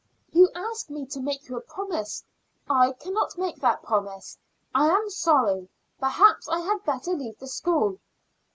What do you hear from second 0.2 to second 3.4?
You ask me to make you a promise. I cannot